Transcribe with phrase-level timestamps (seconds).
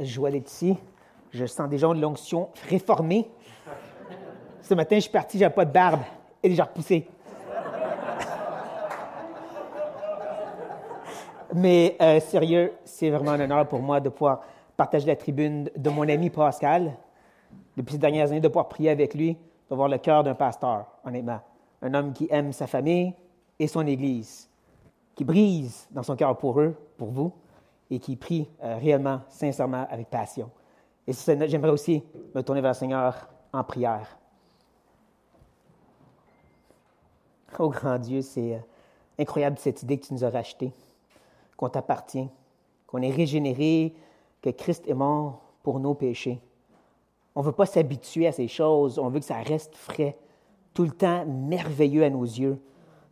[0.00, 0.76] joie d'être ici.
[1.30, 3.30] Je sens déjà une l'onction réformée.
[4.62, 6.00] Ce matin, je suis parti, j'avais pas de barbe.
[6.42, 7.06] Est déjà repoussée.
[11.54, 14.42] Mais euh, sérieux, c'est vraiment un honneur pour moi de pouvoir
[14.76, 16.92] partager la tribune de mon ami Pascal.
[17.76, 19.36] Depuis ces dernières années, de pouvoir prier avec lui,
[19.70, 21.40] de voir le cœur d'un pasteur, honnêtement.
[21.80, 23.14] Un homme qui aime sa famille
[23.58, 24.48] et son Église,
[25.14, 27.32] qui brise dans son cœur pour eux, pour vous,
[27.90, 30.50] et qui prie euh, réellement, sincèrement, avec passion.
[31.06, 32.02] Et j'aimerais aussi
[32.34, 34.18] me tourner vers le Seigneur en prière.
[37.58, 38.58] Oh grand Dieu, c'est euh,
[39.18, 40.70] incroyable cette idée que tu nous as rachetée,
[41.56, 42.28] qu'on t'appartient,
[42.86, 43.94] qu'on est régénéré,
[44.42, 46.40] que Christ est mort pour nos péchés.
[47.34, 50.18] On ne veut pas s'habituer à ces choses, on veut que ça reste frais,
[50.74, 52.60] tout le temps merveilleux à nos yeux,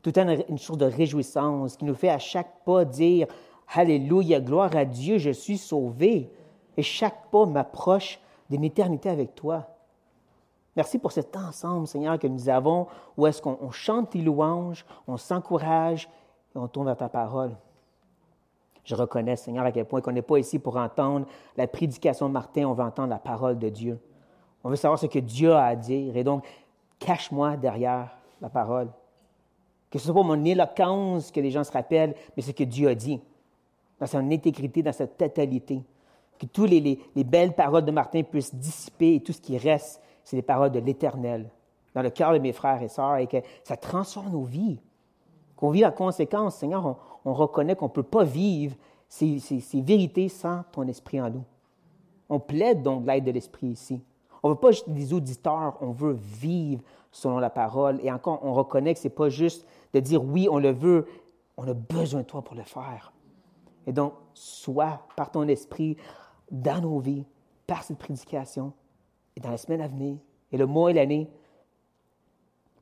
[0.02, 3.27] tout le temps une chose de réjouissance qui nous fait à chaque pas dire
[3.75, 6.30] Alléluia, gloire à Dieu, je suis sauvé.
[6.77, 8.20] Et chaque pas m'approche
[8.51, 9.66] d'une éternité avec toi.
[10.77, 12.86] Merci pour cet ensemble, Seigneur, que nous avons,
[13.17, 16.08] où est-ce qu'on chante tes louanges, on s'encourage
[16.55, 17.56] et on tourne vers ta parole.
[18.84, 22.33] Je reconnais, Seigneur, à quel point qu'on n'est pas ici pour entendre la prédication de
[22.33, 23.98] Martin, on veut entendre la parole de Dieu.
[24.62, 26.17] On veut savoir ce que Dieu a à dire.
[26.17, 26.45] Et donc,
[26.98, 28.89] cache-moi derrière la parole.
[29.91, 32.89] Que ce soit pas mon éloquence que les gens se rappellent, mais ce que Dieu
[32.89, 33.20] a dit
[33.98, 35.83] dans son intégrité, dans sa totalité.
[36.39, 40.36] Que toutes les, belles paroles de Martin puissent dissiper et tout ce qui reste, c'est
[40.36, 41.48] les paroles de l'Éternel
[41.94, 44.78] dans le cœur de mes frères et sœurs et que ça transforme nos vies.
[45.56, 48.77] Qu'on vit en conséquence, Seigneur, on, reconnaît qu'on ne peut pas vivre
[49.08, 51.44] ces, ces, vérités sans ton esprit en nous.
[52.28, 54.02] On plaide donc l'aide de l'esprit ici.
[54.42, 57.98] On ne veut pas juste des auditeurs, on veut vivre selon la parole.
[58.02, 61.06] Et encore, on reconnaît que ce n'est pas juste de dire oui, on le veut,
[61.56, 63.11] on a besoin de toi pour le faire.
[63.87, 65.97] Et donc, sois par ton esprit
[66.51, 67.25] dans nos vies,
[67.67, 68.73] par cette prédication,
[69.37, 70.17] et dans la semaine à venir,
[70.53, 71.29] et le mois et l'année.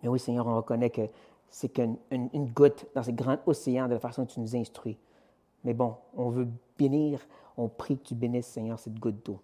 [0.02, 1.08] Mais oui, Seigneur, on reconnaît que
[1.48, 4.98] c'est qu'une une goutte dans ce grand océan de la façon dont tu nous instruis.
[5.62, 6.48] Mais bon, on veut
[6.78, 7.20] bénir,
[7.56, 9.40] on prie que tu bénisses, Seigneur, cette goutte d'eau.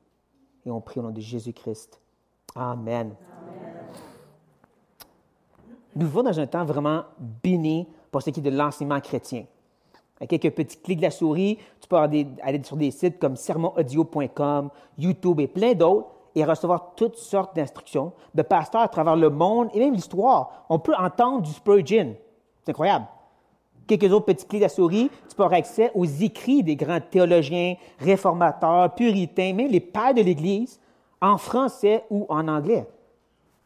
[0.66, 2.00] Et on prie au nom de Jésus-Christ.
[2.54, 3.14] Amen.
[5.96, 7.04] Nous vivons dans un temps vraiment
[7.42, 9.46] béni pour ce qui est de l'enseignement chrétien.
[10.28, 12.26] Quelques petits clics de la souris, tu peux aller,
[12.62, 18.42] sur des sites comme sermonaudio.com, YouTube et plein d'autres et recevoir toutes sortes d'instructions de
[18.42, 20.66] pasteurs à travers le monde et même l'histoire.
[20.68, 22.14] On peut entendre du Spurgeon.
[22.62, 23.06] C'est incroyable.
[23.86, 27.00] Quelques autres petits clics de la souris, tu peux avoir accès aux écrits des grands
[27.00, 30.78] théologiens, réformateurs, puritains, même les pères de l'Église,
[31.20, 32.86] en français ou en anglais.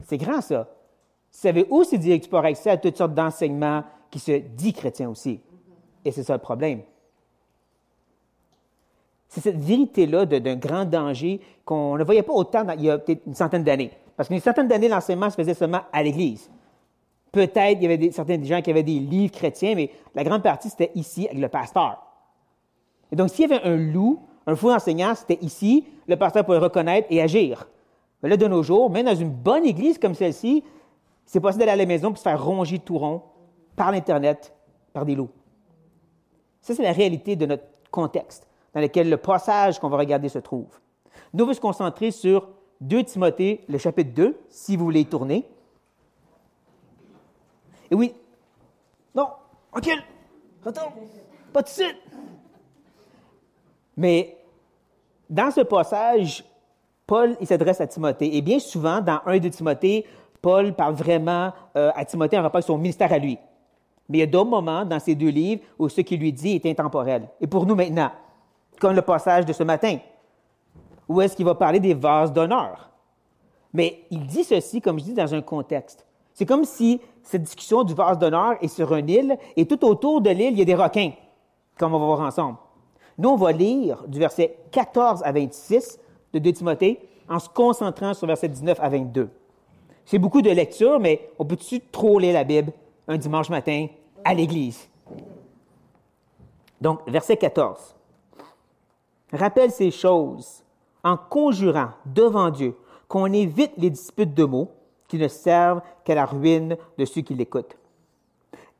[0.04, 0.60] C'est grand, ça.
[0.60, 4.38] Vous savez aussi dire que tu peux avoir accès à toutes sortes d'enseignements qui se
[4.38, 5.40] disent chrétiens aussi.
[6.04, 6.82] Et c'est ça le problème.
[9.28, 13.26] C'est cette vérité-là d'un grand danger qu'on ne voyait pas autant il y a peut-être
[13.26, 13.90] une centaine d'années.
[14.16, 16.48] Parce qu'une centaine d'années, l'enseignement se faisait seulement à l'Église.
[17.32, 20.42] Peut-être il y avait des, certains gens qui avaient des livres chrétiens, mais la grande
[20.42, 22.00] partie, c'était ici avec le pasteur.
[23.10, 26.58] Et donc, s'il y avait un loup, un fou enseignant, c'était ici, le pasteur pouvait
[26.58, 27.66] reconnaître et agir.
[28.22, 30.62] Mais là, de nos jours, même dans une bonne église comme celle-ci,
[31.26, 33.22] c'est possible d'aller à la maison et se faire ronger tout rond
[33.74, 34.54] par l'Internet,
[34.92, 35.30] par des loups.
[36.64, 40.38] Ça, c'est la réalité de notre contexte dans lequel le passage qu'on va regarder se
[40.38, 40.80] trouve.
[41.34, 42.48] Nous, on se concentrer sur
[42.80, 45.46] 2 Timothée, le chapitre 2, si vous voulez tourner.
[47.90, 48.14] Et oui,
[49.14, 49.28] non,
[49.74, 50.02] recule,
[50.64, 50.88] retourne,
[51.52, 51.98] pas de suite.
[53.98, 54.34] Mais
[55.28, 56.44] dans ce passage,
[57.06, 58.38] Paul s'adresse à Timothée.
[58.38, 60.06] Et bien souvent, dans 1 de Timothée,
[60.40, 63.38] Paul parle vraiment euh, à Timothée en rapport avec son ministère à lui.
[64.08, 66.56] Mais il y a d'autres moments dans ces deux livres où ce qu'il lui dit
[66.56, 67.28] est intemporel.
[67.40, 68.10] Et pour nous maintenant,
[68.80, 69.98] comme le passage de ce matin,
[71.08, 72.90] où est-ce qu'il va parler des vases d'honneur?
[73.72, 76.06] Mais il dit ceci, comme je dis, dans un contexte.
[76.32, 80.20] C'est comme si cette discussion du vase d'honneur est sur une île et tout autour
[80.20, 81.12] de l'île, il y a des requins,
[81.78, 82.58] comme on va voir ensemble.
[83.18, 85.98] Nous, on va lire du verset 14 à 26
[86.32, 89.30] de 2 Timothée en se concentrant sur verset 19 à 22.
[90.04, 92.72] C'est beaucoup de lecture, mais on peut-tu trop lire la Bible?
[93.08, 93.86] Un dimanche matin
[94.24, 94.88] à l'église?
[96.80, 97.94] Donc, verset 14.
[99.32, 100.62] Rappelle ces choses
[101.02, 102.76] en conjurant devant Dieu
[103.08, 104.70] qu'on évite les disputes de mots
[105.08, 107.76] qui ne servent qu'à la ruine de ceux qui l'écoutent.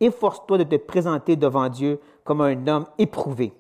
[0.01, 3.53] Efforce-toi de te présenter devant Dieu comme un homme éprouvé,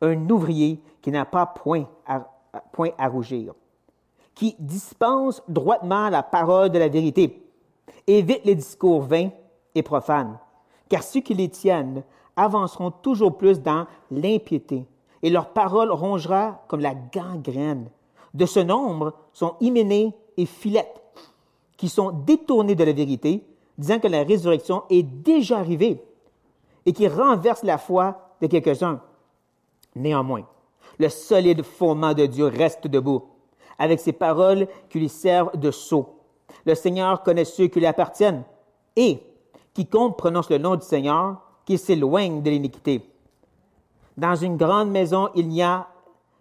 [0.00, 3.54] un ouvrier qui n'a pas point à, rougir,
[4.34, 7.44] qui dispense droitement la parole de la vérité.
[8.06, 9.30] Évite les discours vains
[9.74, 10.38] et profanes,
[10.88, 12.02] car ceux qui les tiennent
[12.36, 14.86] avanceront toujours plus dans l'impiété
[15.22, 17.88] et leur parole rongera comme la gangrène.
[18.34, 21.02] De ce nombre sont Hyménée et Philette,
[21.76, 23.44] qui sont détournés de la vérité,
[23.78, 26.02] disant que la résurrection est déjà arrivée,
[26.84, 29.00] et qui renversent la foi de quelques-uns.
[29.94, 30.46] Néanmoins,
[30.98, 33.22] le solide fondement de Dieu reste debout,
[33.78, 36.18] avec ses paroles qui lui servent de sceau.
[36.64, 38.42] Le Seigneur connaît ceux qui lui appartiennent,
[38.96, 39.22] et
[39.74, 43.08] quiconque prononce le nom du Seigneur, qui s'éloigne de l'iniquité.
[44.16, 45.86] Dans une grande maison, il n'y a,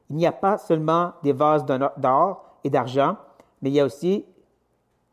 [0.09, 3.15] il n'y a pas seulement des vases d'or et d'argent,
[3.61, 4.25] mais il y a aussi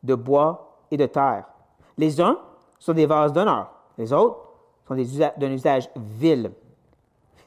[0.02, 1.44] de bois et de terre.
[1.96, 2.38] Les uns
[2.78, 4.40] sont des vases d'honneur, les autres
[4.86, 6.50] sont d'un usage vil.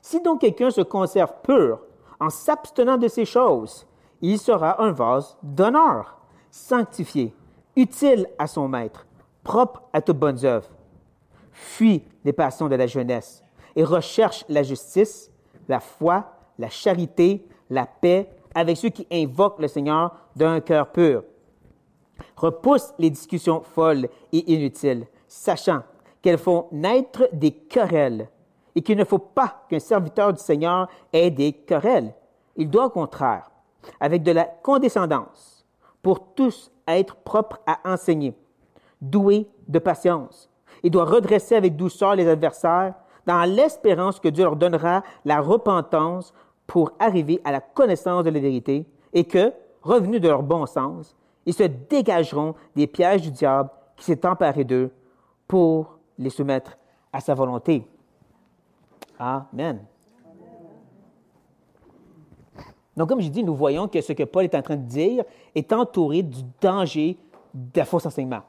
[0.02, 1.80] Si donc quelqu'un se conserve pur
[2.20, 3.86] en s'abstenant de ces choses,
[4.22, 6.18] il sera un vase d'honneur,
[6.50, 7.34] sanctifié,
[7.76, 9.06] utile à son maître,
[9.44, 10.70] propre à toutes bonnes œuvres.
[11.52, 13.44] Fuis les passions de la jeunesse
[13.76, 15.32] et recherche la justice,
[15.68, 21.24] la foi, la charité, la paix avec ceux qui invoquent le Seigneur d'un cœur pur.
[22.36, 25.84] Repousse les discussions folles et inutiles, sachant
[26.22, 28.30] qu'elles font naître des querelles
[28.76, 32.14] et qu'il ne faut pas qu'un serviteur du Seigneur ait des querelles.
[32.56, 33.50] Il doit au contraire,
[34.00, 35.66] avec de la condescendance,
[36.02, 38.36] pour tous être propre à enseigner,
[39.02, 40.50] doué de patience.
[40.84, 42.94] Il doit redresser avec douceur les adversaires
[43.26, 46.34] dans l'espérance que Dieu leur donnera la repentance
[46.68, 51.16] pour arriver à la connaissance de la vérité et que, revenus de leur bon sens,
[51.46, 54.92] ils se dégageront des pièges du diable qui s'est emparé d'eux
[55.48, 56.78] pour les soumettre
[57.12, 57.86] à sa volonté.
[59.20, 59.82] Amen.
[62.96, 65.24] Donc, comme je dis, nous voyons que ce que Paul est en train de dire
[65.56, 67.18] est entouré du danger
[67.54, 68.42] de faux enseignement,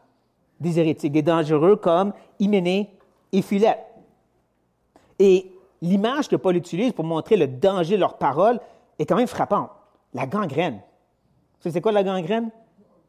[0.62, 2.90] des hérétiques, des dangereux comme Hyménée
[3.32, 3.84] et Philette.
[5.18, 8.60] Et l'image que Paul utilise pour montrer le danger de leurs paroles
[8.98, 9.70] est quand même frappante.
[10.14, 10.80] La gangrène.
[11.60, 12.50] C'est quoi la gangrène?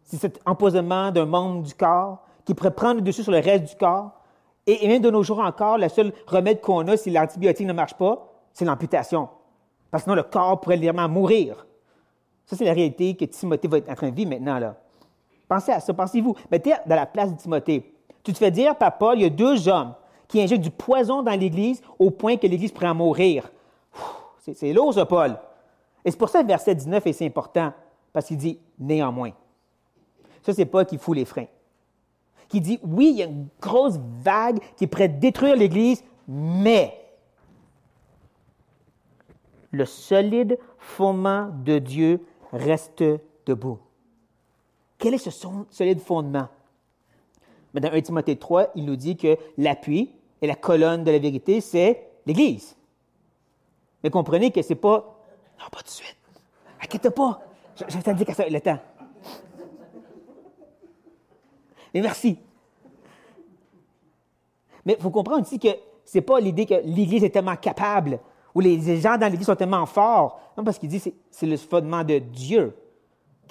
[0.03, 3.63] C'est cet empoisonnement d'un membre du corps qui pourrait prendre le dessus sur le reste
[3.63, 4.11] du corps.
[4.67, 7.95] Et, même de nos jours encore, le seul remède qu'on a si l'antibiotique ne marche
[7.95, 9.29] pas, c'est l'amputation.
[9.91, 11.65] Parce que sinon, le corps pourrait littéralement mourir.
[12.45, 14.59] Ça, c'est la réalité que Timothée va être en train de vivre maintenant.
[14.59, 14.75] Là.
[15.53, 16.35] Pensez à ça, pensez-vous.
[16.49, 17.93] Mettez dans la place de Timothée.
[18.23, 19.93] Tu te fais dire par Paul, il y a deux hommes
[20.27, 23.51] qui injecte du poison dans l'Église au point que l'Église pourrait en mourir.
[24.39, 25.37] C'est lourd, ça, Paul.
[26.03, 27.71] Et c'est pour ça que verset 19 est si important,
[28.11, 29.29] parce qu'il dit néanmoins.
[30.41, 31.45] Ça, c'est Paul qui fout les freins.
[32.49, 36.99] Qui dit oui, il y a une grosse vague qui pourrait détruire l'Église, mais
[39.69, 43.03] le solide fondement de Dieu reste
[43.45, 43.77] debout.
[45.03, 45.31] Quel est ce
[45.69, 46.47] solide fondement?
[47.73, 50.09] Mais dans 1 Timothée 3, il nous dit que l'appui,
[50.41, 52.77] et la colonne de la vérité, c'est l'Église.
[54.01, 55.19] Mais comprenez que c'est pas,
[55.59, 56.15] non, pas tout de suite.
[56.81, 57.41] Inquiète pas.
[57.75, 58.79] Je, vais t'indiquer dire ça le temps.
[61.93, 62.39] Mais merci.
[64.85, 65.67] Mais il faut comprendre aussi que
[66.05, 68.21] c'est pas l'idée que l'Église est tellement capable
[68.55, 70.39] ou les gens dans l'Église sont tellement forts.
[70.57, 72.73] Non, parce qu'il dit c'est, c'est le fondement de Dieu.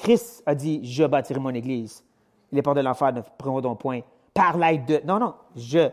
[0.03, 2.05] Christ a dit Je bâtirai mon Église.
[2.51, 4.01] Les portes de l'enfer ne prendront point.
[4.35, 5.01] Par l'aide de.
[5.07, 5.89] Non, non, je.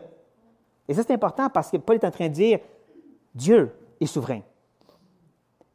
[0.88, 2.58] Et ça, c'est important parce que Paul est en train de dire
[3.32, 4.40] Dieu est souverain.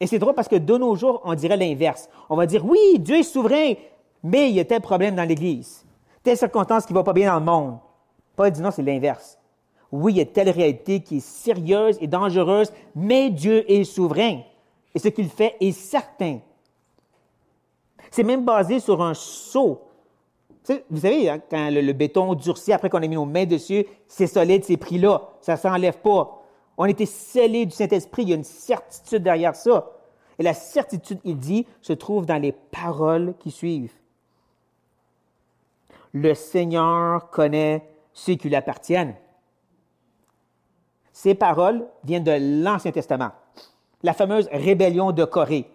[0.02, 2.10] Et c'est drôle parce que de nos jours, on dirait l'inverse.
[2.30, 3.74] On va dire oui, Dieu est souverain,
[4.22, 5.86] mais il y a tel problème dans l'Église,
[6.22, 7.78] telle circonstance qui ne va pas bien dans le monde.
[8.36, 9.40] Paul dit non, c'est l'inverse.
[9.94, 14.42] Oui, il y a telle réalité qui est sérieuse et dangereuse, mais Dieu est souverain.
[14.94, 16.40] Et ce qu'il fait est certain.
[18.12, 19.82] C'est même basé sur un sceau
[20.90, 24.28] vous savez, hein, quand le, béton durcit après qu'on a mis nos mains dessus, c'est
[24.28, 25.22] solide, c'est pris là.
[25.42, 26.42] Ça ne s'enlève pas.
[26.78, 28.24] On était scellés du Saint-Esprit.
[28.24, 29.92] Il y a une certitude derrière ça.
[30.40, 33.94] Et la certitude, il dit, se trouve dans les paroles qui suivent.
[36.14, 39.16] Le Seigneur connaît ceux qui lui appartiennent.
[41.14, 43.32] Ces paroles viennent de l'Ancien Testament.
[44.04, 45.70] La fameuse rébellion de Corée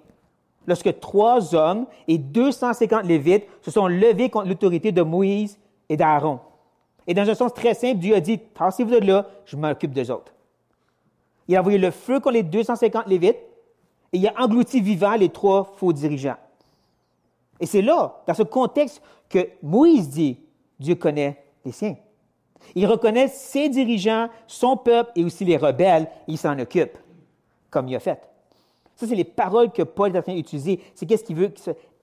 [0.66, 6.40] lorsque trois hommes et 250 Lévites se sont levés contre l'autorité de Moïse et d'Aaron.
[7.06, 10.10] Et dans un sens très simple, Dieu a dit, passez-vous de là, je m'occupe des
[10.10, 10.32] autres.
[11.48, 13.38] Il a envoyé le feu contre les 250 Lévites
[14.12, 16.36] et il a englouti vivant les trois faux dirigeants.
[17.58, 20.38] Et c'est là, dans ce contexte, que Moïse dit,
[20.78, 21.96] Dieu connaît les siens.
[22.74, 26.96] Il reconnaît ses dirigeants, son peuple et aussi les rebelles, il s'en occupe,
[27.70, 28.29] comme il a fait.
[29.00, 30.78] Ça, c'est les paroles que Paul est en train d'utiliser.
[30.94, 31.50] C'est qu'est-ce qu'il veut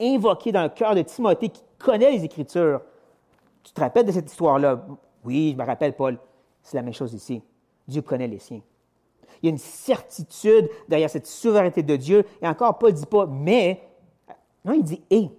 [0.01, 2.81] invoquer dans le cœur de Timothée qui connaît les Écritures.
[3.63, 4.83] Tu te rappelles de cette histoire-là?
[5.23, 6.17] Oui, je me rappelle, Paul.
[6.63, 7.39] C'est la même chose ici.
[7.87, 8.61] Dieu connaît les siens.
[9.43, 12.25] Il y a une certitude derrière cette souveraineté de Dieu.
[12.41, 13.79] Et encore, Paul ne dit pas mais,
[14.65, 15.29] non, il dit et.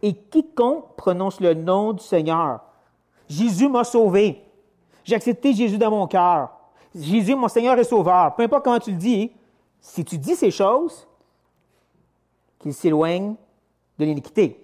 [0.00, 2.60] Et quiconque prononce le nom du Seigneur,
[3.28, 4.44] Jésus m'a sauvé.
[5.02, 6.50] J'ai accepté Jésus dans mon cœur.
[6.94, 8.36] Jésus, mon Seigneur et Sauveur.
[8.36, 9.32] Peu importe comment tu le dis,
[9.86, 11.06] si tu dis ces choses,
[12.58, 13.36] qu'il s'éloigne
[13.98, 14.60] de l'iniquité.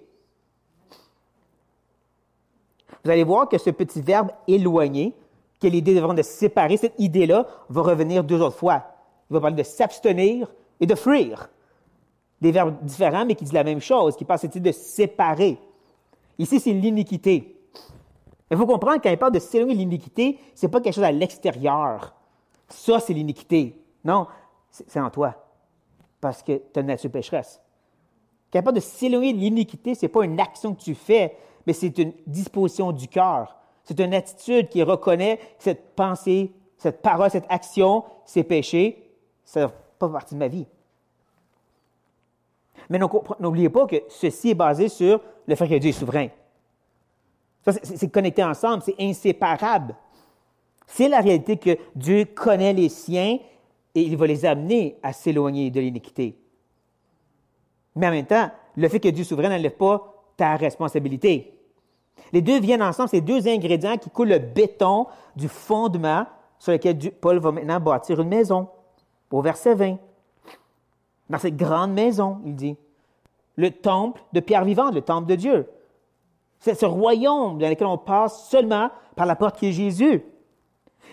[3.03, 5.15] Vous allez voir que ce petit verbe éloigner,
[5.59, 8.83] que l'idée de séparer, cette idée-là va revenir deux autres fois.
[9.29, 11.49] Il va parler de s'abstenir et de fuir.
[12.41, 15.57] Des verbes différents, mais qui disent la même chose, qui parlent cette de séparer.
[16.37, 17.57] Ici, c'est l'iniquité.
[18.51, 21.03] Il faut comprendre, quand il parle de s'éloigner de l'iniquité, ce n'est pas quelque chose
[21.05, 22.13] à l'extérieur.
[22.67, 23.79] Ça, c'est l'iniquité.
[24.03, 24.27] Non,
[24.73, 25.35] c'est en toi.
[26.19, 27.61] Parce que tu as une nature pécheresse.
[28.51, 31.97] Parle de s'éloigner de l'iniquité, ce n'est pas une action que tu fais, mais c'est
[31.97, 33.55] une disposition du cœur.
[33.83, 39.11] C'est une attitude qui reconnaît cette pensée, cette parole, cette action, ces péchés.
[39.43, 40.67] Ça ne fait pas partie de ma vie.
[42.89, 42.99] Mais
[43.39, 46.27] n'oubliez pas que ceci est basé sur le fait que Dieu est souverain.
[47.81, 49.95] C'est connecté ensemble, c'est inséparable.
[50.85, 53.37] C'est la réalité que Dieu connaît les siens
[53.95, 56.35] et il va les amener à s'éloigner de l'iniquité.
[57.95, 61.53] Mais en même temps, le fait que Dieu souverain n'enlève pas ta responsabilité.
[62.31, 66.25] Les deux viennent ensemble, c'est deux ingrédients qui coulent le béton du fondement
[66.57, 68.67] sur lequel Paul va maintenant bâtir une maison.
[69.29, 69.97] Au verset 20.
[71.29, 72.77] Dans cette grande maison, il dit,
[73.55, 75.69] le temple de pierre vivante, le temple de Dieu.
[76.59, 80.23] C'est ce royaume dans lequel on passe seulement par la porte qui est Jésus.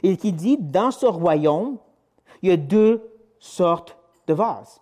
[0.02, 1.78] Et qui dit, dans ce royaume,
[2.42, 3.02] il y a deux
[3.38, 4.80] sortes de vases.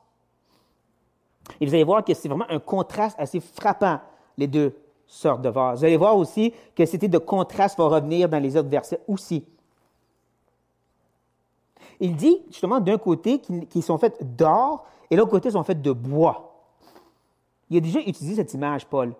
[1.60, 4.00] Et vous allez voir que c'est vraiment un contraste assez frappant,
[4.36, 5.80] les deux sortes de vases.
[5.80, 9.44] Vous allez voir aussi que idée de contraste va revenir dans les autres versets aussi.
[12.00, 15.92] Il dit justement d'un côté qu'ils sont faits d'or et l'autre côté sont faits de
[15.92, 16.44] bois.
[17.70, 19.14] Il a déjà utilisé cette image, Paul.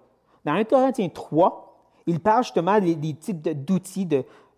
[0.45, 1.77] Dans 1 Corinthiens 3,
[2.07, 4.09] il parle justement des, types d'outils,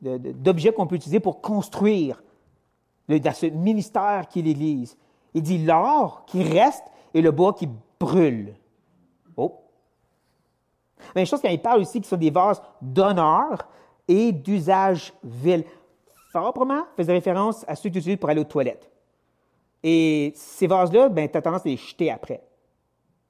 [0.00, 2.22] d'objets qu'on peut utiliser pour construire
[3.18, 4.96] dans ce ministère qui est l'Église.
[5.34, 8.54] Il dit l'or qui reste et le bois qui brûle.
[9.36, 9.60] Oh.
[11.14, 13.66] Mais une chose quand il parle aussi qui sont des vases d'honneur
[14.06, 15.64] et d'usage vil.
[16.32, 18.88] Proprement, faisait référence à ceux que tu utilises pour aller aux toilettes.
[19.82, 22.42] Et ces vases-là, ben, tu as tendance à les jeter après.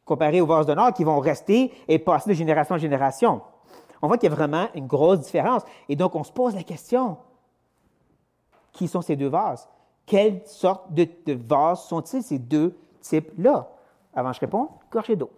[0.05, 3.41] Comparé aux vases d'honneur qui vont rester et passer de génération en génération.
[4.03, 5.63] On voit qu'il y a vraiment une grosse différence.
[5.89, 7.17] Et donc, on se pose la question
[8.81, 9.69] qui sont ces deux vases?
[10.07, 13.69] Quelle sorte de, vases sont-ils, ces deux types-là?
[14.15, 15.31] Avant je réponds, gorgée d'eau.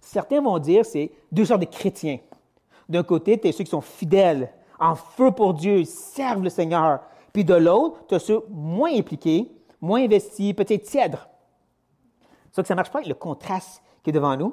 [0.00, 2.18] Certains vont dire c'est deux sortes de chrétiens.
[2.88, 7.00] D'un côté, tu as ceux qui sont fidèles, en feu pour Dieu, servent le Seigneur.
[7.32, 11.28] Puis de l'autre, tu as ceux moins impliqués, moins investis, peut-être tièdres.
[12.50, 14.52] Ça que ça ne marche pas avec le contraste qui est devant nous.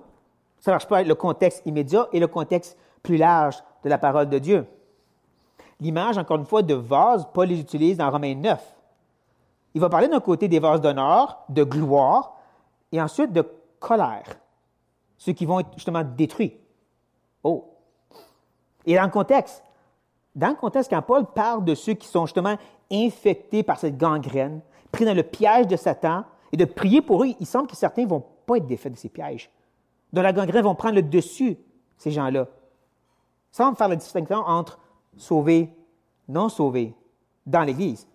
[0.59, 3.97] Ça ne marche pas avec le contexte immédiat et le contexte plus large de la
[3.97, 4.65] parole de Dieu.
[5.79, 8.75] L'image, encore une fois, de vase, Paul les utilise dans Romains 9.
[9.75, 12.35] Il va parler d'un côté des vases d'honneur, de gloire,
[12.91, 13.45] et ensuite de
[13.79, 14.39] colère,
[15.17, 16.57] ceux qui vont être justement détruits.
[17.43, 17.65] Oh!
[18.85, 19.63] Et dans le contexte,
[20.35, 22.57] dans le contexte, quand Paul parle de ceux qui sont justement
[22.91, 27.27] infectés par cette gangrène, pris dans le piège de Satan, et de prier pour eux,
[27.39, 29.51] il semble que certains ne vont pas être défaits de ces pièges.
[30.11, 31.57] Dans la gangrène vont prendre le dessus,
[31.97, 32.47] ces gens-là.
[33.51, 34.79] Sans faire la distinction entre
[35.17, 35.69] sauvé,
[36.27, 36.93] non sauvé
[37.45, 38.07] dans l'Église.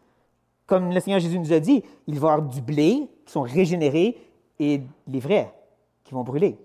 [0.66, 3.42] Comme le Seigneur Jésus nous a dit, il va y avoir du blé qui sont
[3.42, 4.16] régénérés
[4.58, 5.52] et les vrais
[6.04, 6.56] qui vont brûler.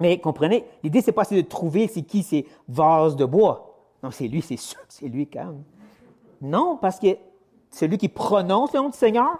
[0.00, 3.76] Mais comprenez, l'idée, c'est pas de trouver c'est qui ces vases de bois.
[4.02, 5.62] Non, c'est lui, c'est sûr, c'est lui quand même.
[6.40, 7.16] Non, parce que
[7.70, 9.38] celui qui prononce le nom du Seigneur,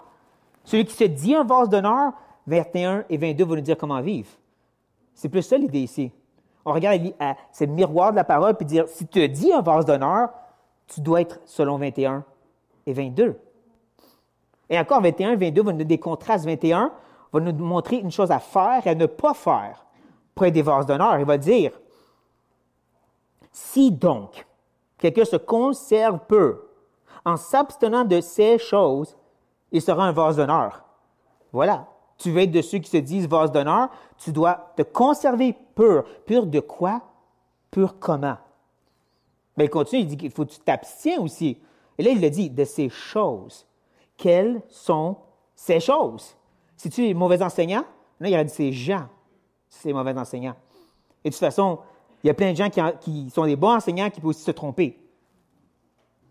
[0.65, 2.13] celui qui se dit un vase d'honneur,
[2.47, 4.31] 21 et 22 vont nous dire comment vivre.
[5.15, 6.11] C'est plus ça l'idée ici
[6.65, 9.85] on regarde à ce miroir de la parole puis dire si tu dis un vase
[9.85, 10.31] d'honneur,
[10.87, 12.25] tu dois être selon 21
[12.87, 13.39] et 22.
[14.71, 16.47] Et encore 21 et 22 vont nous donner des contrastes.
[16.47, 16.93] 21
[17.33, 19.85] va nous montrer une chose à faire et à ne pas faire
[20.43, 21.19] être des vases d'honneur.
[21.19, 21.73] Il va dire
[23.53, 24.47] si donc
[24.99, 26.69] quelqu'un se conserve peu
[27.25, 29.17] en s'abstenant de ces choses,
[29.73, 30.85] il sera un vase d'honneur.
[31.53, 31.87] Voilà
[32.19, 36.05] tu veux être de ceux qui se disent vase d'honneur, tu dois te conserver pur.
[36.27, 37.03] Pur de quoi?
[37.71, 38.37] Pur comment?
[39.57, 41.59] Mais il continue, il dit qu'il faut que tu t'abstiens aussi.
[41.99, 43.67] Et là, il le dit, de ces choses.
[44.17, 45.17] Quelles sont
[45.55, 46.37] ces choses?
[46.77, 47.85] Si tu es mauvais enseignant,
[48.21, 49.09] là, il a dit ces gens,
[49.69, 50.57] ces mauvais enseignants.
[51.25, 51.79] Et de toute façon,
[52.23, 54.43] il y a plein de gens qui, qui sont des bons enseignants qui peuvent aussi
[54.43, 55.01] se tromper.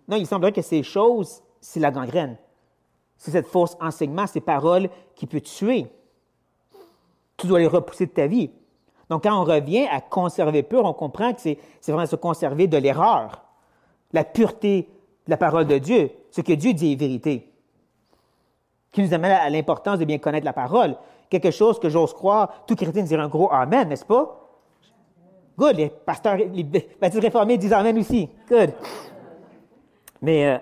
[0.07, 2.37] Non, il semblerait que ces choses, c'est la gangrène.
[3.23, 5.87] C'est cette fausse enseignement, ces paroles qui peut tuer.
[7.37, 8.51] Tu dois les repousser de ta vie.
[9.09, 12.75] Donc, quand on revient à conserver pur, on comprend que c'est vraiment se conserver de
[12.75, 13.41] l'erreur,
[14.11, 14.89] la pureté
[15.25, 16.11] de la parole de Dieu.
[16.31, 17.49] Ce que Dieu dit est vérité.
[18.91, 20.97] Qui nous amène à l'importance de bien connaître la parole.
[21.29, 24.37] Quelque chose que j'ose croire, tout chrétien dirait un gros Amen, n'est-ce pas?
[25.57, 25.77] Good.
[25.77, 26.63] Les pasteurs, les
[26.99, 28.27] baptistes réformés disent Amen aussi.
[28.49, 28.73] Good.
[30.21, 30.57] Mais euh,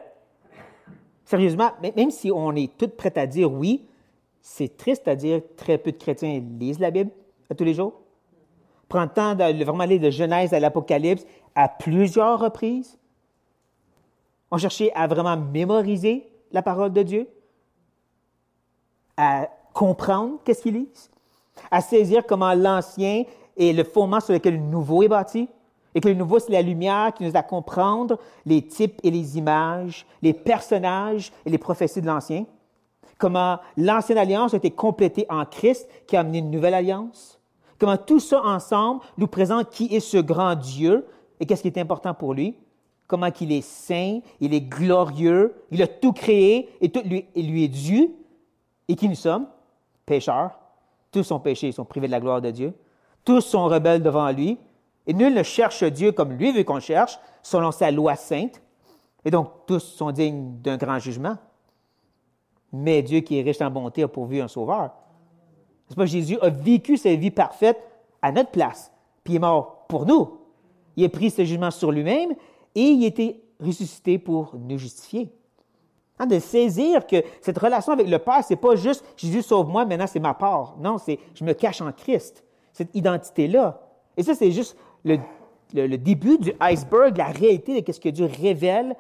[1.32, 3.86] sérieusement, même si on est tous prêts à dire oui,
[4.42, 7.10] c'est triste à dire très peu de chrétiens lisent la Bible
[7.50, 7.94] à tous les jours.
[8.90, 12.98] Prends le temps de vraiment aller de Genèse à l'Apocalypse à plusieurs reprises.
[14.52, 17.30] On cherchait à vraiment mémoriser la parole de Dieu,
[19.16, 21.10] à comprendre qu'est-ce qu'ils lisent,
[21.70, 23.24] à saisir comment l'ancien
[23.56, 25.48] est le fondement sur lequel le nouveau est bâti,
[25.94, 29.38] et que le nouveau, c'est la lumière qui nous a comprendre les types et les
[29.38, 32.46] images, les personnages et les prophéties de l'ancien,
[33.18, 37.40] comment l'ancienne alliance a été complétée en Christ qui a amené une nouvelle alliance,
[37.78, 41.06] comment tout ça ensemble nous présente qui est ce grand Dieu
[41.40, 42.56] et qu'est-ce qui est important pour lui,
[43.08, 47.66] comment il est saint, il est glorieux, il a tout créé et tout lui, lui
[47.66, 48.10] est dû,
[48.88, 49.48] et qui nous sommes,
[50.06, 50.58] pécheurs,
[51.12, 52.74] tous sont péchés, ils sont privés de la gloire de Dieu,
[53.26, 54.58] tous sont rebelles devant lui,
[55.08, 58.62] et nul ne cherche Dieu comme lui veut qu'on cherche, selon sa loi sainte,
[59.26, 61.38] et donc tous sont dignes d'un grand jugement.
[62.72, 64.92] Mais Dieu qui est riche en bonté a pourvu un sauveur.
[65.88, 67.78] C'est pas Jésus a vécu sa vie parfaite
[68.22, 68.92] à notre place,
[69.24, 70.38] puis il est mort pour nous.
[70.96, 72.32] Il a pris ce jugement sur lui-même
[72.76, 75.30] et il a été ressuscité pour nous justifier.
[76.20, 80.08] Hein, de saisir que cette relation avec le Père, c'est pas juste Jésus sauve-moi, maintenant
[80.08, 80.76] c'est ma part.
[80.80, 82.44] Non, c'est je me cache en Christ.
[82.74, 83.82] Cette identité-là.
[84.16, 85.18] Et ça, c'est juste le,
[85.74, 88.96] le, début du iceberg, la réalité de ce que Dieu révèle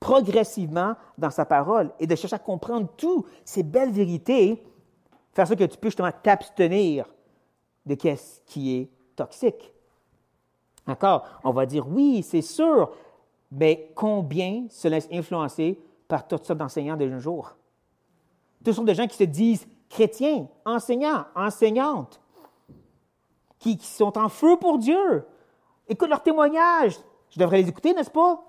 [0.00, 4.62] progressivement dans sa parole et de chercher à comprendre toutes ces belles vérités,
[5.32, 7.06] faire ça que tu peux justement t'abstenir
[7.86, 9.72] de ce qui est toxique.
[10.86, 12.92] Encore, on va dire oui, c'est sûr,
[13.50, 17.56] mais combien se laisse influencer par toutes sortes d'enseignants de nos jours?
[18.64, 22.20] Ce sont des gens qui se disent chrétiens, enseignants, enseignantes,
[23.58, 25.24] qui, qui sont en feu pour Dieu.
[25.88, 26.98] Écoute leurs témoignages.
[27.30, 28.42] Je devrais les écouter, n'est-ce pas?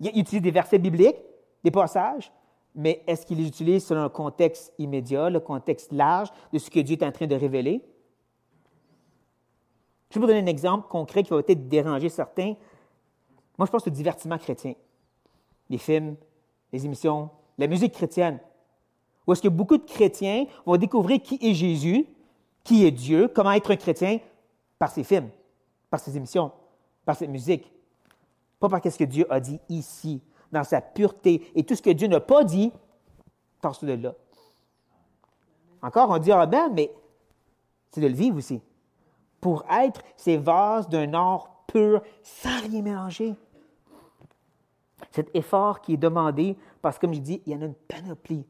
[0.00, 1.22] Ils utilisent des versets bibliques,
[1.62, 2.32] des passages,
[2.74, 6.80] mais est-ce qu'ils les utilisent selon le contexte immédiat, le contexte large de ce que
[6.80, 7.82] Dieu est en train de révéler?
[10.10, 12.54] Je vais vous donner un exemple concret qui va peut-être déranger certains.
[13.56, 14.74] Moi, je pense au divertissement chrétien.
[15.68, 16.16] Les films,
[16.72, 18.40] les émissions, la musique chrétienne.
[19.26, 22.06] Où est-ce que beaucoup de chrétiens vont découvrir qui est Jésus,
[22.64, 24.18] qui est Dieu, comment être un chrétien
[24.78, 25.28] par ces films,
[25.90, 26.52] par ces émissions,
[27.04, 27.70] par cette musique.
[28.58, 30.22] Pas par ce que Dieu a dit ici,
[30.52, 31.50] dans sa pureté.
[31.54, 32.72] Et tout ce que Dieu n'a pas dit,
[33.60, 34.14] torse de là.
[35.82, 36.92] Encore, on dit, ah ben, mais
[37.90, 38.60] c'est de le vivre aussi.
[39.40, 43.34] Pour être ces vases d'un or pur, sans rien mélanger.
[45.10, 47.74] Cet effort qui est demandé, parce que comme je dis, il y en a une
[47.74, 48.46] panoplie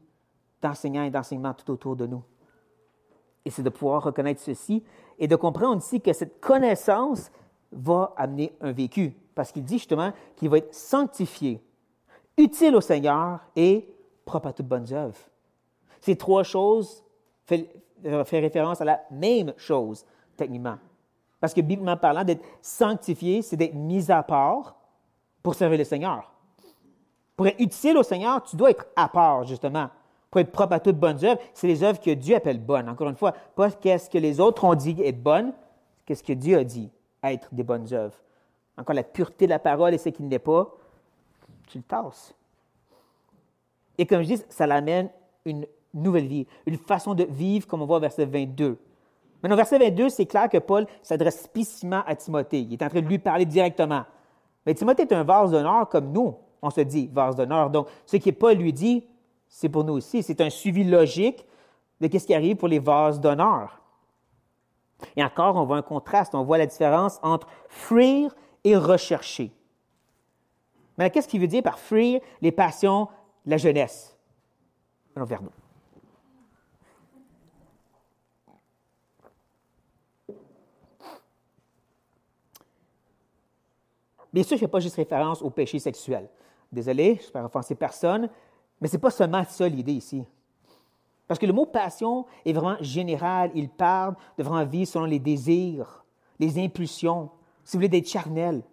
[0.61, 2.23] d'enseignants et d'enseignements tout autour de nous.
[3.45, 4.83] Et c'est de pouvoir reconnaître ceci
[5.21, 7.31] et de comprendre aussi que cette connaissance
[7.71, 9.15] va amener un vécu.
[9.35, 11.61] Parce qu'il dit justement qu'il va être sanctifié,
[12.37, 13.87] utile au Seigneur et
[14.25, 15.19] propre à toutes bonnes œuvres.
[16.01, 17.03] Ces trois choses
[17.45, 17.63] font
[18.31, 20.03] référence à la même chose,
[20.35, 20.77] techniquement.
[21.39, 24.75] Parce que, bibliquement parlant, d'être sanctifié, c'est d'être mis à part
[25.43, 26.31] pour servir le Seigneur.
[27.35, 29.89] Pour être utile au Seigneur, tu dois être à part, justement.
[30.31, 32.87] Pour être propre à toutes bonnes œuvres, c'est les œuvres que Dieu appelle bonnes.
[32.87, 35.51] Encore une fois, pas qu'est-ce que les autres ont dit être bonne,
[36.05, 36.89] qu'est-ce que Dieu a dit
[37.21, 38.15] être des bonnes œuvres.
[38.77, 40.73] Encore la pureté de la parole et ce qui ne l'est pas,
[41.67, 42.33] tu le tasses.
[43.97, 45.09] Et comme je dis, ça l'amène
[45.45, 48.77] une nouvelle vie, une façon de vivre, comme on voit au verset 22.
[49.43, 52.61] Maintenant, verset 22, c'est clair que Paul s'adresse spécifiquement à Timothée.
[52.61, 54.05] Il est en train de lui parler directement.
[54.65, 57.69] Mais Timothée est un vase d'honneur comme nous, on se dit, vase d'honneur.
[57.69, 59.03] Donc, ce que Paul lui dit,
[59.51, 60.23] c'est pour nous aussi.
[60.23, 61.45] C'est un suivi logique
[61.99, 63.79] de ce qui arrive pour les vases d'honneur.
[65.15, 68.33] Et encore, on voit un contraste, on voit la différence entre fuir
[68.63, 69.51] et rechercher.
[70.97, 73.07] Mais qu'est-ce qu'il veut dire par fuir les passions
[73.45, 74.17] de la jeunesse?
[75.15, 75.51] Allons vers nous.
[84.31, 86.29] Bien sûr, je ne fais pas juste référence au péché sexuel.
[86.71, 88.29] Désolé, je ne offenser personne,
[88.81, 90.25] mais ce n'est pas seulement ça l'idée ici.
[91.27, 93.51] Parce que le mot passion est vraiment général.
[93.55, 96.03] Il parle de vraiment vivre selon les désirs,
[96.39, 97.29] les impulsions,
[97.63, 98.63] si vous voulez, d'être charnel.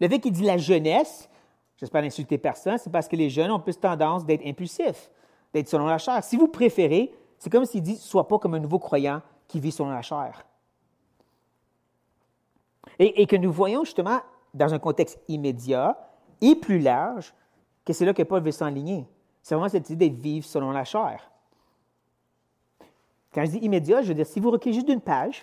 [0.00, 1.28] Le fait qu'il dit la jeunesse,
[1.76, 5.10] j'espère n'insulter personne, c'est parce que les jeunes ont plus tendance d'être impulsifs,
[5.52, 6.24] d'être selon la chair.
[6.24, 9.70] Si vous préférez, c'est comme s'il dit Sois pas comme un nouveau croyant qui vit
[9.70, 10.44] selon la chair.
[12.98, 14.20] Et, et que nous voyons justement
[14.54, 15.96] dans un contexte immédiat
[16.40, 17.34] et plus large
[17.84, 19.06] que c'est là que Paul veut s'enligner.
[19.48, 21.30] C'est vraiment cette idée de vivre selon la chair.
[23.32, 25.42] Quand je dis immédiat, je veux dire, si vous reculez juste d'une page,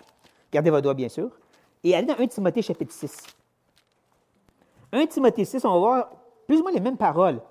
[0.52, 1.36] gardez votre doigt bien sûr,
[1.82, 3.26] et allez dans 1 Timothée chapitre 6.
[4.92, 6.10] 1 Timothée 6, on va voir
[6.46, 7.42] plus ou moins les mêmes paroles.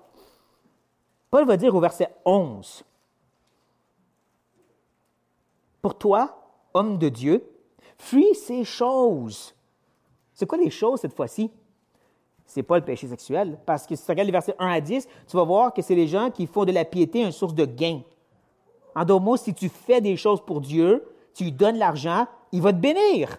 [1.30, 2.84] Paul va dire au verset 11,
[5.82, 6.40] Pour toi,
[6.72, 7.46] homme de Dieu,
[7.98, 9.54] fuis ces choses.
[10.32, 11.50] C'est quoi les choses cette fois-ci?
[12.46, 15.08] C'est pas le péché sexuel, parce que si tu regardes les versets 1 à 10,
[15.26, 17.64] tu vas voir que c'est les gens qui font de la piété une source de
[17.64, 18.00] gain.
[18.94, 21.04] En d'autres mots, si tu fais des choses pour Dieu,
[21.34, 23.36] tu lui donnes l'argent, il va te bénir.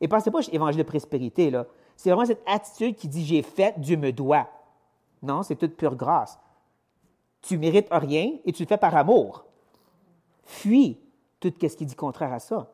[0.00, 1.66] Et pensez pas évangile de prospérité, là.
[1.96, 4.48] C'est vraiment cette attitude qui dit j'ai fait, Dieu me doit.
[5.22, 6.38] Non, c'est toute pure grâce.
[7.40, 9.44] Tu mérites rien et tu le fais par amour.
[10.42, 10.98] Fuis
[11.40, 12.70] tout ce qui dit contraire à ça.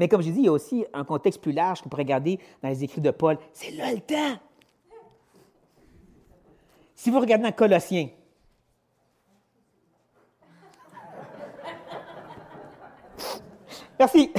[0.00, 2.40] Mais comme je dis, il y a aussi un contexte plus large qu'on pourrait regarder
[2.62, 3.36] dans les écrits de Paul.
[3.52, 4.40] C'est là le temps.
[6.94, 8.08] Si vous regardez dans Colossiens,
[13.98, 14.32] Merci.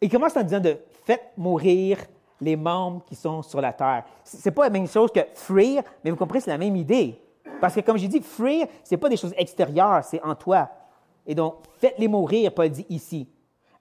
[0.00, 1.98] Il commence en disant de faites mourir
[2.40, 4.04] les membres qui sont sur la terre.
[4.22, 7.20] Ce n'est pas la même chose que fuir, mais vous comprenez, c'est la même idée.
[7.60, 10.68] Parce que comme j'ai dit, fuir, ce n'est pas des choses extérieures, c'est en toi.
[11.26, 13.28] Et donc, faites-les mourir, Paul dit ici.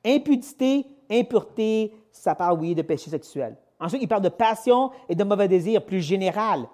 [0.06, 3.56] Impudicité, impureté, ça parle, oui, de péché sexuel.
[3.80, 6.68] Ensuite, il parle de passion et de mauvais désir plus général.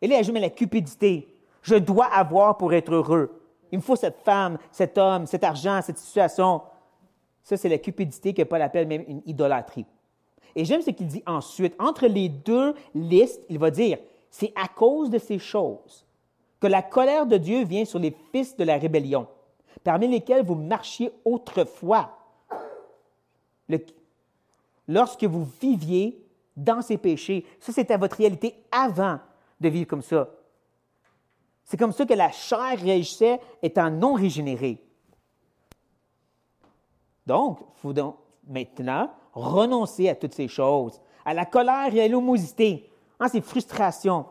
[0.00, 1.28] Et là, il ajoute la cupidité.
[1.62, 3.40] Je dois avoir pour être heureux.
[3.72, 6.62] Il me faut cette femme, cet homme, cet argent, cette situation.
[7.42, 9.86] Ça, c'est la cupidité que Paul appelle même une idolâtrie.
[10.54, 11.74] Et j'aime ce qu'il dit ensuite.
[11.78, 13.98] Entre les deux listes, il va dire,
[14.30, 16.06] c'est à cause de ces choses
[16.60, 19.26] que la colère de Dieu vient sur les fils de la rébellion,
[19.84, 22.10] parmi lesquels vous marchiez autrefois,
[24.88, 26.22] lorsque vous viviez
[26.56, 27.44] dans ces péchés.
[27.60, 29.18] Ça, c'était votre réalité avant
[29.60, 30.28] de vivre comme ça.
[31.64, 34.82] C'est comme ça que la chair réagissait étant non régénérée.
[37.26, 37.94] Donc, il faut
[38.46, 44.26] maintenant renoncer à toutes ces choses, à la colère et à l'humosité, hein, ces frustrations,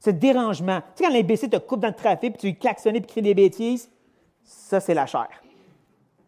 [0.00, 0.80] ce dérangement.
[0.80, 3.22] Tu sais, quand l'imbécile te coupe dans le trafic, puis tu lui klaxonnes et cries
[3.22, 3.90] des bêtises,
[4.42, 5.28] ça, c'est la chair.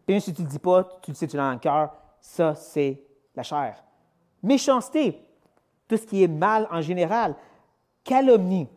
[0.05, 1.59] Puis même si tu ne le dis pas, tu le sais, tu l'as dans le
[1.59, 3.01] cœur, ça, c'est
[3.35, 3.83] la chair.
[4.41, 5.21] Méchanceté,
[5.87, 7.35] tout ce qui est mal en général.
[8.03, 8.67] Calomnie,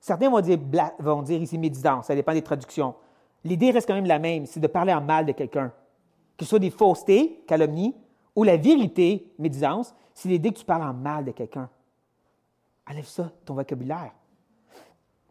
[0.00, 0.58] Certains vont dire,
[0.98, 2.94] vont dire ici médisance, ça dépend des traductions.
[3.44, 5.72] L'idée reste quand même la même, c'est de parler en mal de quelqu'un.
[6.36, 7.94] Que ce soit des faussetés, calomnies,
[8.34, 11.68] ou la vérité, médisance, c'est l'idée que tu parles en mal de quelqu'un.
[12.90, 14.12] Enlève ça, ton vocabulaire.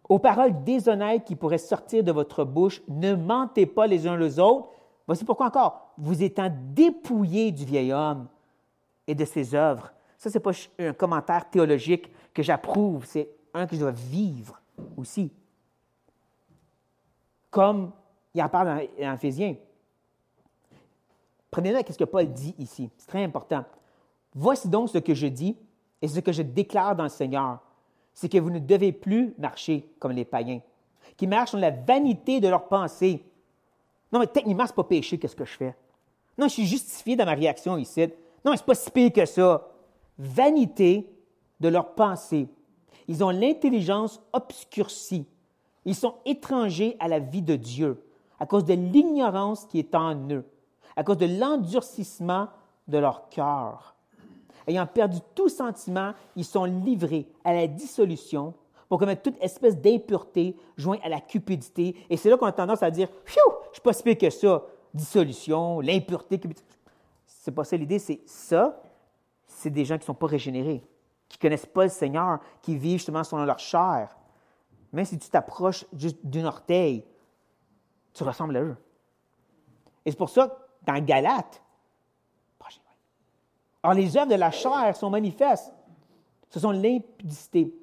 [0.07, 4.39] Aux paroles déshonnêtes qui pourraient sortir de votre bouche, ne mentez pas les uns les
[4.39, 4.69] autres.
[5.09, 5.91] Voici pourquoi encore.
[5.97, 8.27] Vous étant dépouillés du vieil homme
[9.07, 9.91] et de ses œuvres.
[10.19, 14.61] Ça, ce n'est pas un commentaire théologique que j'approuve, c'est un que je dois vivre
[14.95, 15.31] aussi.
[17.49, 17.91] Comme
[18.35, 19.55] il en parle dans, Éphésiens.
[21.49, 22.91] Prenez note ce que Paul dit ici.
[22.95, 23.65] C'est très important.
[24.35, 25.57] Voici donc ce que je dis
[26.03, 27.57] et ce que je déclare dans le Seigneur.
[28.13, 30.61] C'est que vous ne devez plus marcher comme les païens,
[31.17, 33.25] qui marchent dans la vanité de leurs pensées.
[34.11, 35.75] Non, mais techniquement, ce n'est pas péché, qu'est-ce que je fais?
[36.37, 38.07] Non, je suis justifié dans ma réaction ici.
[38.43, 39.67] Non, ce n'est pas si pire que ça.
[40.17, 41.09] Vanité
[41.59, 42.47] de leurs pensées.
[43.07, 45.25] Ils ont l'intelligence obscurcie.
[45.85, 48.03] Ils sont étrangers à la vie de Dieu
[48.39, 50.45] à cause de l'ignorance qui est en eux,
[50.95, 52.47] à cause de l'endurcissement
[52.87, 53.95] de leur cœur.
[54.67, 58.53] Ayant perdu tout sentiment, ils sont livrés à la dissolution
[58.89, 61.95] pour commettre toute espèce d'impureté jointe à la cupidité.
[62.09, 64.29] Et c'est là qu'on a tendance à dire Pfiou, je suis pas si pire que
[64.29, 64.63] ça.
[64.93, 66.67] Dissolution, l'impureté, cupidité.
[67.27, 68.81] C'est pas ça l'idée, c'est ça,
[69.45, 70.83] c'est des gens qui ne sont pas régénérés
[71.29, 74.17] qui ne connaissent pas le Seigneur, qui vivent justement selon leur chair.
[74.91, 77.05] Même si tu t'approches juste d'une orteil,
[78.13, 78.75] tu ressembles à eux.
[80.03, 81.61] Et c'est pour ça dans Galate,
[83.81, 85.73] alors les œuvres de la chair sont manifestes.
[86.49, 87.73] Ce sont l'impudicité,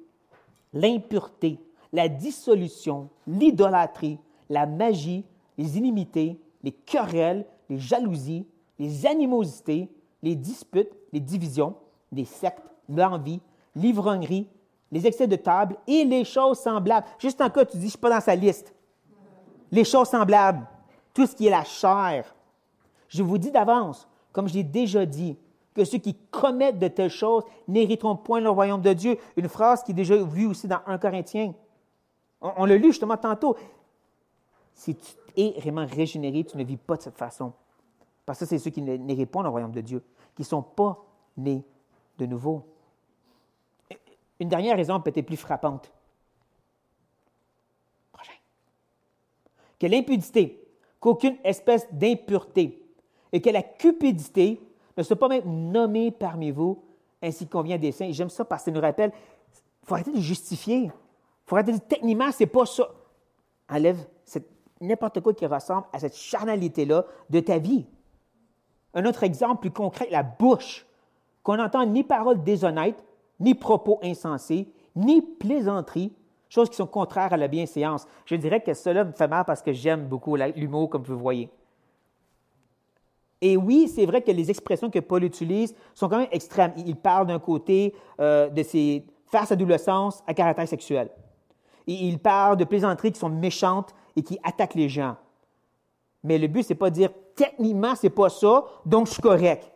[0.73, 1.59] l'impureté,
[1.93, 5.25] la dissolution, l'idolâtrie, la magie,
[5.57, 8.45] les inimités, les querelles, les jalousies,
[8.79, 9.89] les animosités,
[10.21, 11.75] les disputes, les divisions,
[12.11, 13.41] les sectes, l'envie,
[13.75, 14.47] l'ivrognerie,
[14.91, 17.05] les excès de table et les choses semblables.
[17.19, 18.73] Juste en cas, tu dis, je suis pas dans sa liste.
[19.71, 20.65] Les choses semblables,
[21.13, 22.33] tout ce qui est la chair.
[23.09, 25.35] Je vous dis d'avance, comme je l'ai déjà dit,
[25.77, 29.17] que ceux qui commettent de telles choses n'hériteront point le royaume de Dieu.
[29.37, 31.53] Une phrase qui est déjà vue aussi dans 1 Corinthiens.
[32.41, 33.55] On, l'a lu justement tantôt.
[34.73, 37.53] Si tu es vraiment régénéré, tu ne vis pas de cette façon.
[38.25, 40.03] Parce que c'est ceux qui n'héritent pas le royaume de Dieu,
[40.35, 41.05] qui ne sont pas
[41.37, 41.63] nés
[42.17, 42.63] de nouveau.
[44.39, 45.91] Une dernière raison peut-être plus frappante.
[48.11, 48.33] Prochain.
[49.79, 50.67] Que l'impudicité,
[50.99, 52.81] qu'aucune espèce d'impureté
[53.31, 54.59] et que la cupidité
[54.97, 56.83] ne soit pas même nommée parmi vous,
[57.21, 58.11] ainsi qu'on vient des saints.
[58.11, 60.83] J'aime ça parce que ça nous rappelle, il faut arrêter de justifier?
[60.85, 60.91] Il
[61.45, 62.87] faut arrêter de dire, techniquement, c'est pas ça.
[63.69, 64.05] Enlève
[64.79, 67.85] n'importe quoi qui ressemble à cette charnalité-là de ta vie.
[68.93, 70.85] Un autre exemple plus concret, la bouche,
[71.43, 73.03] qu'on n'entend ni paroles déshonnêtes,
[73.39, 76.11] ni propos insensés, ni plaisanteries,
[76.49, 78.07] choses qui sont contraires à la bienséance.
[78.25, 81.49] Je dirais que cela me fait mal parce que j'aime beaucoup l'humour, comme vous voyez.
[83.41, 86.73] Et oui, c'est vrai que les expressions que Paul utilise sont quand même extrêmes.
[86.77, 91.09] Il parle d'un côté euh, de ses farces adolescence à caractère sexuel.
[91.85, 95.15] il parle de plaisanteries qui sont méchantes et qui attaquent les gens.
[96.23, 99.71] Mais le but, c'est pas de dire techniquement, c'est pas ça, donc je suis correct.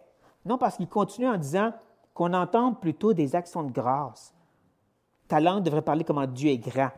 [0.45, 1.71] Non, parce qu'il continue en disant
[2.13, 4.34] qu'on entende plutôt des actions de grâce.
[5.28, 6.89] Ta langue devrait parler comment Dieu est grand.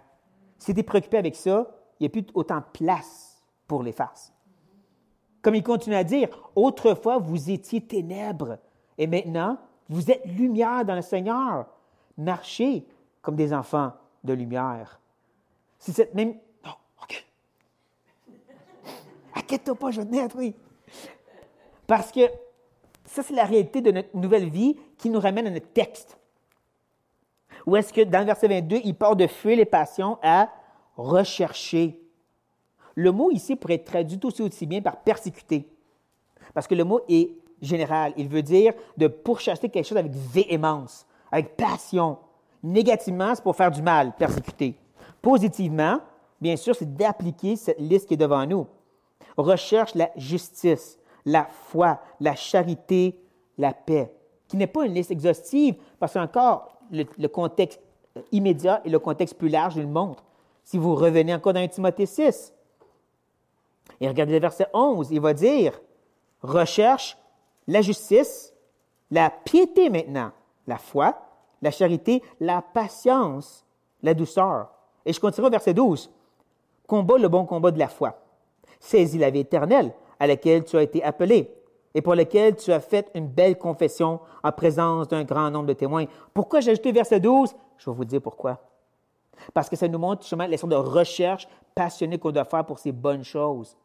[0.58, 1.67] Si tu es préoccupé avec ça,
[1.99, 4.33] il n'y a plus autant de place pour les farces.
[5.43, 8.58] Comme il continue à dire, autrefois vous étiez ténèbres,
[8.97, 11.67] et maintenant vous êtes lumière dans le Seigneur.
[12.17, 12.88] Marchez
[13.21, 13.91] comme des enfants
[14.23, 14.99] de lumière.
[15.77, 16.36] C'est cette même.
[16.65, 17.25] Non, OK.
[19.36, 20.56] Inquiète-toi pas, je vais te oui.
[21.86, 22.21] Parce que
[23.06, 26.17] ça, c'est la réalité de notre nouvelle vie qui nous ramène à notre texte.
[27.65, 30.49] Où est-ce que dans le verset 22, il part de fuir les passions à
[30.95, 31.99] rechercher.
[32.95, 35.67] Le mot ici pourrait être traduit aussi, aussi bien par persécuter.
[36.53, 38.13] Parce que le mot est général.
[38.17, 42.17] Il veut dire de pourchasser quelque chose avec véhémence, avec passion.
[42.62, 44.75] Négativement, c'est pour faire du mal, persécuter.
[45.21, 45.99] Positivement,
[46.39, 48.67] bien sûr, c'est d'appliquer cette liste qui est devant nous.
[49.38, 53.19] Recherche la justice, la foi, la charité,
[53.58, 54.13] la paix,
[54.47, 57.82] qui n'est pas une liste exhaustive, parce qu'encore, le, le, contexte
[58.32, 60.23] immédiat et le contexte plus large le montrent.
[60.63, 62.53] Si vous revenez encore dans Timothée 6,
[64.04, 65.80] et regardez le verset 11, il va dire,
[66.42, 67.18] recherche
[67.68, 68.54] la justice,
[69.10, 70.32] la piété maintenant,
[70.68, 71.16] la foi,
[71.62, 73.66] la charité, la patience,
[74.02, 74.72] la douceur.
[75.06, 76.12] Et je continue au verset 12.
[76.86, 78.20] Combat le bon combat de la foi.
[78.78, 81.50] Saisis la vie éternelle, à laquelle tu as été appelé
[81.96, 85.74] et pour laquelle tu as fait une belle confession en présence d'un grand nombre de
[85.74, 86.08] témoins.
[86.34, 87.56] Pourquoi j'ai ajouté verset 12?
[87.78, 88.60] Je vais vous dire pourquoi.
[89.54, 92.92] Parce que ça nous montre justement sortes de recherche passionnée qu'on doit faire pour ces
[92.92, 93.78] bonnes choses.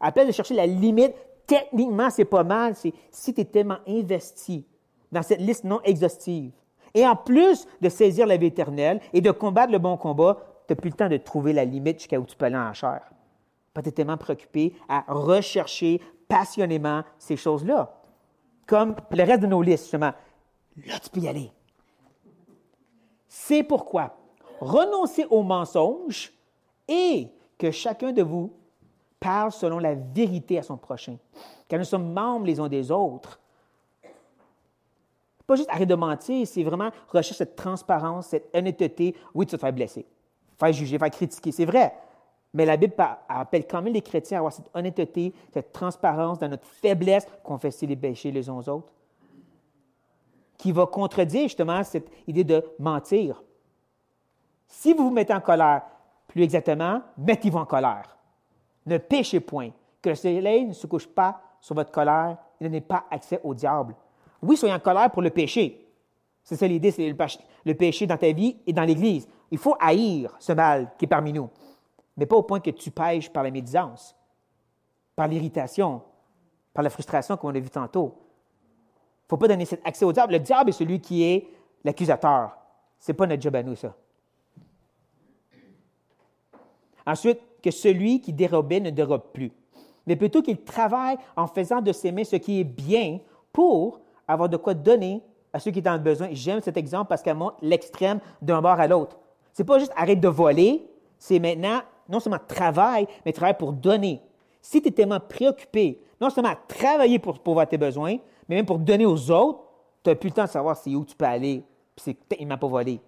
[0.00, 1.14] Place de chercher la limite,
[1.46, 2.74] techniquement, c'est pas mal.
[2.74, 4.66] C'est si tu es tellement investi
[5.10, 6.52] dans cette liste non exhaustive.
[6.94, 10.72] Et en plus de saisir la vie éternelle et de combattre le bon combat, tu
[10.72, 13.00] n'as plus le temps de trouver la limite jusqu'à où tu peux aller en chair
[13.82, 17.94] tu es tellement préoccupé à rechercher passionnément ces choses-là.
[18.66, 20.12] Comme le reste de nos listes, justement.
[20.86, 21.50] Là, tu peux y aller.
[23.28, 24.16] C'est pourquoi
[24.60, 26.32] renoncez aux mensonges
[26.88, 28.52] et que chacun de vous
[29.20, 31.16] parle selon la vérité à son prochain.
[31.68, 33.40] Car nous sommes membres les uns des autres.
[35.46, 39.16] Pas juste arrêter de mentir, c'est vraiment rechercher cette transparence, cette honnêteté.
[39.34, 40.06] Oui, tu vas te faire blesser,
[40.58, 41.94] faire juger, faire critiquer, c'est vrai.
[42.52, 42.94] Mais la Bible
[43.28, 47.86] appelle quand même les chrétiens à avoir cette honnêteté, cette transparence dans notre faiblesse, confesser
[47.86, 48.92] les péchés les uns aux autres,
[50.58, 53.42] qui va contredire justement cette idée de mentir.
[54.66, 55.82] Si vous vous mettez en colère,
[56.26, 58.17] plus exactement, mettez-vous en colère.
[58.88, 59.70] Ne péchez point.
[60.00, 63.40] Que le soleil ne se couche pas sur votre colère et ne n'ait pas accès
[63.42, 63.94] au diable.
[64.40, 65.86] Oui, soyez en colère pour le péché.
[66.42, 67.14] C'est ça l'idée, c'est
[67.64, 69.28] le péché dans ta vie et dans l'Église.
[69.50, 71.50] Il faut haïr ce mal qui est parmi nous
[72.18, 74.16] mais pas au point que tu pêches par la médisance,
[75.14, 76.02] par l'irritation,
[76.74, 78.12] par la frustration, comme on a vu tantôt.
[78.18, 80.32] Il ne faut pas donner cet accès au diable.
[80.32, 81.48] Le diable est celui qui est
[81.84, 82.56] l'accusateur.
[82.98, 83.94] Ce n'est pas notre job à nous, ça.
[87.06, 89.52] Ensuite, que celui qui dérobait ne dérobe plus,
[90.06, 93.18] mais plutôt qu'il travaille en faisant de ses mains ce qui est bien
[93.52, 96.28] pour avoir de quoi donner à ceux qui en ont besoin.
[96.32, 99.18] J'aime cet exemple parce qu'elle montre l'extrême d'un bord à l'autre.
[99.52, 100.86] Ce n'est pas juste arrête de voler,
[101.18, 104.20] c'est maintenant non seulement travaille, mais travaille pour donner.
[104.62, 108.16] Si tu es tellement préoccupé, non seulement à travailler pour pouvoir tes besoins,
[108.48, 109.60] mais même pour donner aux autres,
[110.02, 111.62] tu n'as plus le temps de savoir c'est où tu peux aller,
[111.94, 113.00] puis c'est tellement pas volé.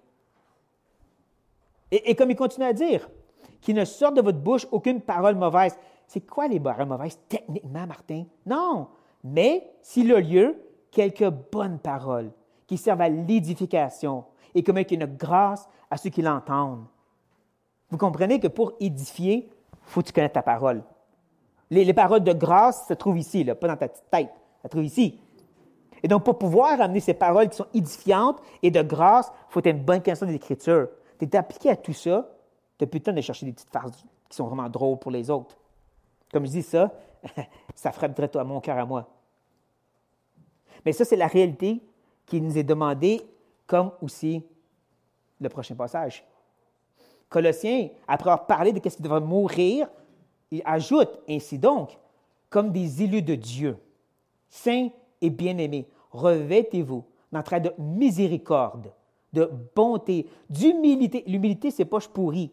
[1.93, 3.09] Et, comme il continue à dire,
[3.61, 5.77] qu'il ne sorte de votre bouche aucune parole mauvaise.
[6.07, 8.25] c'est quoi les paroles mauvaises techniquement, Martin?
[8.47, 8.89] Non,
[9.23, 10.57] mais s'il a lieu,
[10.91, 12.31] quelques bonnes paroles
[12.67, 16.85] qui servent à l'édification et qui mettent une grâce à ceux qui l'entendent.
[17.91, 19.51] Vous comprenez que pour édifier,
[19.83, 20.83] faut que tu connaisses ta parole.
[21.71, 24.31] Les, paroles de grâce se trouvent ici, là, pas dans ta petite tête.
[24.63, 25.21] Ça se trouvent ici.
[26.03, 29.61] Et donc, pour pouvoir amener ces paroles qui sont édifiantes et de grâce, il faut
[29.61, 30.89] avoir une bonne connaissance de l'Écriture.
[31.19, 32.29] Tu es appliqué à tout ça,
[32.81, 33.93] tu n'as plus le temps de chercher des petites phrases
[34.27, 35.55] qui sont vraiment drôles pour les autres.
[36.33, 36.91] Comme je dis ça,
[37.75, 39.07] ça frapperait à mon cœur à moi.
[40.87, 41.83] Mais ça, c'est la réalité
[42.25, 43.21] qui nous est demandée,
[43.67, 44.43] comme aussi
[45.39, 46.25] le prochain passage.
[47.29, 49.87] Colossiens, après avoir parlé de ce qui devrait mourir,
[50.51, 51.99] il ajoute ainsi donc,
[52.49, 53.77] comme des élus de Dieu,
[54.49, 54.89] saints
[55.21, 58.91] et bien-aimés, revêtez-vous d'un trait de miséricorde,
[59.35, 61.25] de bonté, d'humilité.
[61.27, 62.51] L'humilité, c'est pas je pourris.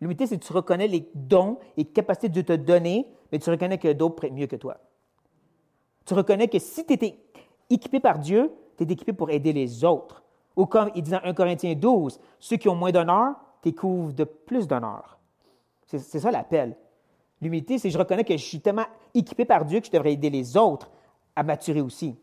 [0.00, 3.78] L'humilité, c'est que tu reconnais les dons et capacités de te donner, mais tu reconnais
[3.78, 4.78] que d'autres prennent mieux que toi.
[6.06, 7.18] Tu reconnais que si tu étais
[7.68, 10.22] équipé par Dieu, tu es équipé pour aider les autres.
[10.56, 14.24] Ou comme il dit dans 1 Corinthiens 12, ceux qui ont moins d'honneur t'écouvrent de
[14.24, 15.18] plus d'honneur.
[15.86, 16.76] C'est ça l'appel.
[17.40, 20.30] L'humilité, c'est je reconnais que je suis tellement équipé par Dieu que je devrais aider
[20.30, 20.90] les autres
[21.36, 22.16] à maturer aussi.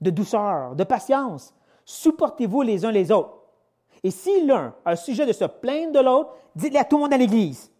[0.00, 1.54] De douceur, de patience.
[1.84, 3.43] Supportez-vous les uns les autres.
[4.04, 7.02] Et si l'un a un sujet de se plaindre de l'autre, dites-le à tout le
[7.02, 7.72] monde dans l'Église.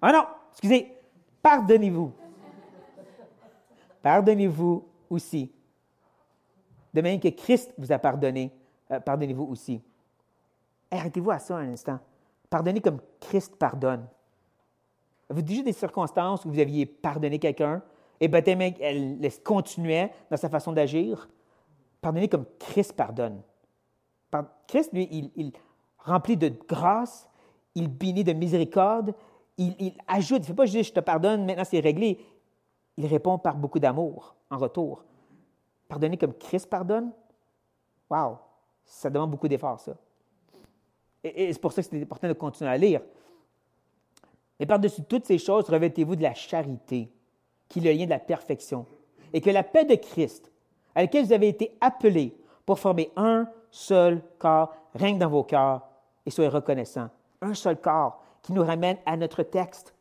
[0.00, 0.96] Ah non, excusez,
[1.42, 2.12] pardonnez-vous.
[4.00, 5.50] Pardonnez-vous aussi.
[6.92, 8.52] De même que Christ vous a pardonné,
[8.92, 9.82] euh, pardonnez-vous aussi.
[10.92, 11.98] Arrêtez-vous à ça un instant.
[12.48, 14.06] Pardonnez comme Christ pardonne.
[15.28, 17.82] Vous déjà des circonstances où vous aviez pardonné quelqu'un
[18.20, 21.28] et peut-être elle continuait dans sa façon d'agir?
[22.00, 23.42] Pardonnez comme Christ pardonne.
[24.66, 25.52] Christ, lui, il,
[25.98, 27.28] remplit de grâce,
[27.74, 29.14] il bénit de miséricorde,
[29.56, 32.18] il, ajoute, il ne fait pas juste je te pardonne, maintenant c'est réglé.
[32.96, 35.04] Il répond par beaucoup d'amour en retour.
[35.88, 37.12] Pardonner comme Christ pardonne,
[38.10, 38.38] wow,
[38.84, 39.96] ça demande beaucoup d'efforts, ça.
[41.22, 43.00] Et, et c'est pour ça que c'est important de continuer à lire.
[44.58, 47.10] Mais par-dessus toutes ces choses, revêtez-vous de la charité,
[47.68, 48.86] qui est le lien de la perfection,
[49.32, 50.50] et que la paix de Christ,
[50.94, 52.36] à laquelle vous avez été appelés
[52.66, 55.82] pour former un seul corps, règne dans vos cœurs
[56.24, 57.10] et soyez reconnaissants.
[57.42, 59.94] Un seul corps qui nous ramène à notre texte,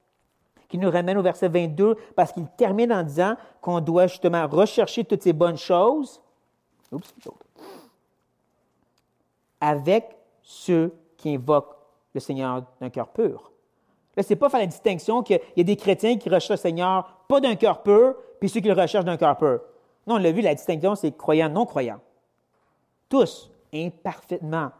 [0.70, 5.04] qui nous ramène au verset 22, parce qu'il termine en disant qu'on doit justement rechercher
[5.04, 6.22] toutes ces bonnes choses
[9.60, 11.76] avec ceux qui invoquent
[12.14, 13.52] le Seigneur d'un cœur pur.
[14.16, 16.58] Là, ce n'est pas faire la distinction qu'il y a des chrétiens qui recherchent le
[16.58, 19.62] Seigneur pas d'un cœur pur, puis ceux qui le recherchent d'un cœur pur.
[20.06, 22.02] Non, on l'a vu, la distinction, c'est croyants, non-croyants.
[23.14, 24.72] Tous, imparfaitement,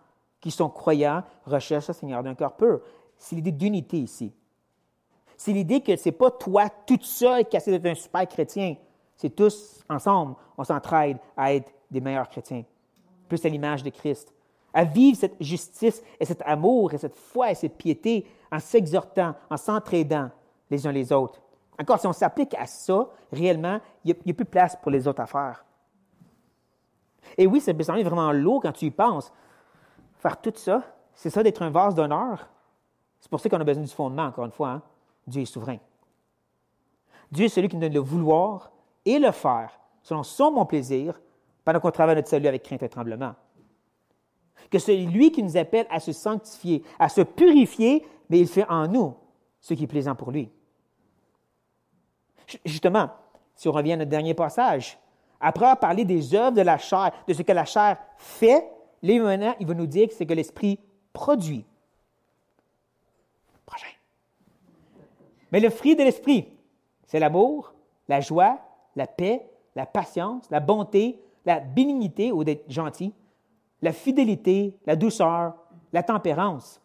[0.42, 2.82] qui sont croyants, recherchent le Seigneur d'un cœur pur.
[3.16, 4.34] C'est l'idée d'unité ici.
[5.38, 8.76] C'est l'idée que ce n'est pas toi toute seule qui essaie d'être un super chrétien.
[9.16, 12.64] C'est tous ensemble, on s'entraide à être des meilleurs chrétiens,
[13.30, 14.34] plus à l'image de Christ,
[14.74, 19.36] à vivre cette justice et cet amour et cette foi et cette piété en s'exhortant,
[19.48, 20.32] en s'entraidant
[20.72, 21.40] les uns les autres.
[21.80, 25.22] Encore, si on s'applique à ça, réellement, il n'y a, plus place pour les autres
[25.22, 25.64] affaires.
[27.38, 29.32] Et oui, ça peut sembler vraiment lourd quand tu y penses.
[30.18, 30.84] Faire tout ça,
[31.14, 32.48] c'est ça d'être un vase d'honneur.
[33.20, 34.70] C'est pour ça qu'on a besoin du fondement, encore une fois.
[34.70, 34.82] Hein.
[35.26, 35.78] Dieu est souverain.
[37.32, 38.72] Dieu est celui qui nous donne le vouloir
[39.06, 41.20] et le faire selon son bon plaisir
[41.64, 43.34] pendant qu'on travaille notre salut avec crainte et tremblement.
[44.70, 48.68] Que c'est lui qui nous appelle à se sanctifier, à se purifier mais il fait
[48.68, 49.16] en nous
[49.60, 50.50] ce qui est plaisant pour lui.
[52.66, 53.10] Justement,
[53.56, 54.98] si on revient à notre dernier passage,
[55.44, 58.66] après avoir parlé des œuvres de la chair, de ce que la chair fait,
[59.02, 60.80] là il va nous dire que c'est que l'esprit
[61.12, 61.66] produit.
[63.66, 63.88] Prochain.
[65.52, 66.48] Mais le fruit de l'esprit,
[67.06, 67.74] c'est l'amour,
[68.08, 68.58] la joie,
[68.96, 73.14] la paix, la patience, la bonté, la bénignité ou d'être gentil,
[73.82, 75.56] la fidélité, la douceur,
[75.92, 76.82] la tempérance.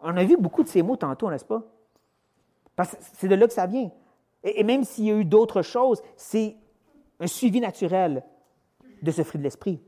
[0.00, 1.62] On a vu beaucoup de ces mots tantôt, n'est-ce pas?
[2.76, 3.90] Parce que c'est de là que ça vient.
[4.44, 6.56] Et, même s'il y a eu d'autres choses, c'est
[7.20, 8.22] un suivi naturel
[9.02, 9.80] de ce fruit de l'esprit.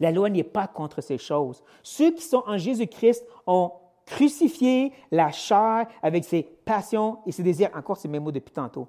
[0.00, 1.62] La loi n'est pas contre ces choses.
[1.82, 3.72] Ceux qui sont en Jésus-Christ ont
[4.06, 7.70] crucifié la chair avec ses passions et ses désirs.
[7.74, 8.88] Encore ces mêmes mots depuis tantôt.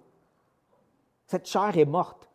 [1.26, 2.30] Cette chair est morte.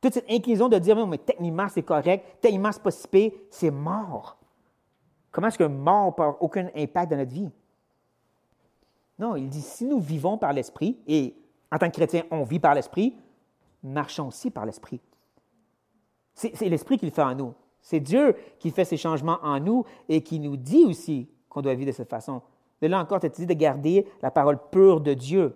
[0.00, 4.38] Toute cette inclinaison de dire, mais techniquement c'est correct, techniquement c'est pas si c'est mort.
[5.30, 7.50] Comment est-ce que mort n'a aucun impact dans notre vie?
[9.18, 11.36] Non, il dit, si nous vivons par l'Esprit, et
[11.70, 13.14] en tant que chrétien, on vit par l'Esprit,
[13.82, 15.00] marchons aussi par l'Esprit.
[16.34, 17.54] C'est l'Esprit qui le fait en nous.
[17.82, 21.74] C'est Dieu qui fait ces changements en nous et qui nous dit aussi qu'on doit
[21.74, 22.42] vivre de cette façon.
[22.80, 25.54] De là encore, tu dit de garder la parole pure de Dieu.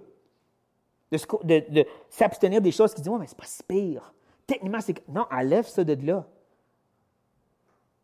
[1.10, 4.12] De, s'abstenir des choses qui disent, ouais, mais c'est pas si pire.
[4.46, 5.08] Techniquement, c'est.
[5.08, 6.26] Non, enlève ça de là.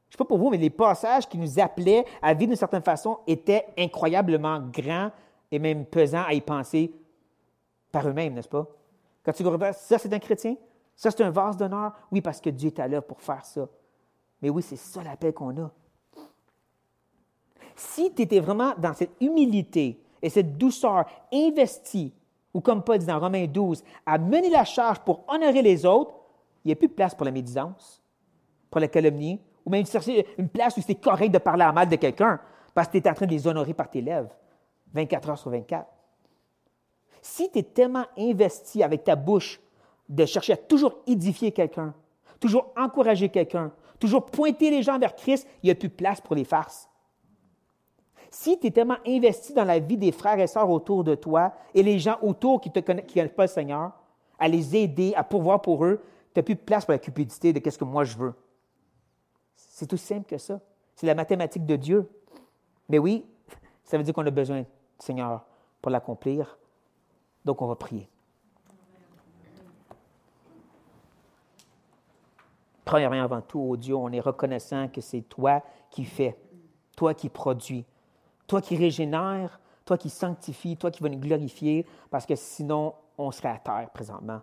[0.09, 2.57] Je ne sais pas pour vous, mais les passages qui nous appelaient à vivre d'une
[2.57, 5.11] certaine façon étaient incroyablement grands
[5.51, 6.93] et même pesants à y penser
[7.93, 8.66] par eux-mêmes, n'est-ce pas?
[9.25, 10.57] Quand tu regardes, ça c'est un chrétien,
[10.97, 13.68] ça c'est un vase d'honneur, oui, parce que Dieu est là pour faire ça.
[14.43, 15.71] Mais oui, c'est ça l'appel qu'on a.
[17.77, 22.12] Si tu étais vraiment dans cette humilité et cette douceur investie,
[22.53, 26.14] ou comme Paul dit dans Romains 12, à mener la charge pour honorer les autres,
[26.64, 28.03] il n'y a plus de place pour la médisance,
[28.71, 29.85] pour la calomnie, ou même
[30.39, 32.41] une place où c'est correct de parler à mal de quelqu'un
[32.75, 34.31] parce que tu es en train de les honorer par tes lèvres,
[34.93, 35.87] 24 heures sur 24.
[37.23, 39.61] Si tu es tellement investi avec ta bouche
[40.09, 41.95] de chercher à toujours édifier quelqu'un,
[42.41, 46.21] toujours encourager quelqu'un, toujours pointer les gens vers Christ, il n'y a plus de place
[46.21, 46.89] pour les farces.
[48.31, 51.53] Si tu es tellement investi dans la vie des frères et sœurs autour de toi
[51.75, 53.93] et les gens autour qui ne connaissent pas le Seigneur,
[54.39, 56.01] à les aider, à pourvoir pour eux,
[56.33, 58.35] tu n'as plus de place pour la cupidité de qu'est-ce que moi je veux.
[59.55, 60.61] C'est tout simple que ça.
[60.95, 62.09] C'est la mathématique de Dieu.
[62.89, 63.27] Mais oui,
[63.85, 64.66] ça veut dire qu'on a besoin du
[64.99, 65.45] Seigneur
[65.83, 66.59] pour l'accomplir.
[67.45, 68.09] Donc, on va prier.
[72.84, 76.36] Premièrement, avant tout, oh Dieu, on est reconnaissant que c'est toi qui fais,
[76.97, 77.84] toi qui produis,
[78.47, 83.30] toi qui régénère, toi qui sanctifie, toi qui vas nous glorifier, parce que sinon, on
[83.30, 84.41] serait à terre présentement.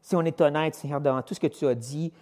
[0.00, 2.12] Si on est honnête, Seigneur, dans tout ce que tu as dit,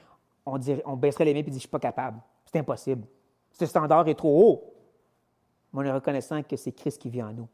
[0.46, 2.20] on, baisserait les mains et dire, je suis pas capable.
[2.44, 3.06] C'est impossible.
[3.52, 4.74] Ce standard est trop haut.
[5.72, 7.48] Mais on est reconnaissant que c'est Christ qui vit en nous.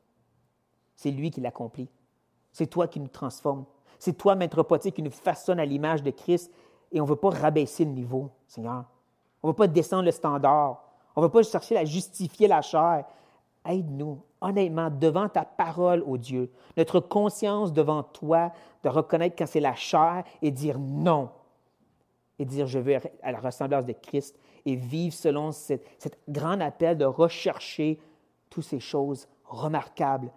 [0.94, 1.88] C'est lui qui l'accomplit.
[2.56, 3.66] C'est toi qui nous transforme.
[3.98, 6.50] C'est toi, Maître potier, qui nous façonne à l'image de Christ.
[6.90, 8.86] Et on ne veut pas rabaisser le niveau, Seigneur.
[9.42, 10.82] On ne veut pas descendre le standard.
[11.14, 13.04] On ne veut pas chercher à justifier la chair.
[13.66, 18.52] Aide-nous, honnêtement, devant ta parole, ô Dieu, notre conscience devant toi,
[18.82, 21.28] de reconnaître quand c'est la chair et dire non.
[22.38, 24.34] Et dire, je veux à la ressemblance de Christ
[24.64, 28.00] et vivre selon cet grand appel de rechercher
[28.48, 30.32] toutes ces choses remarquables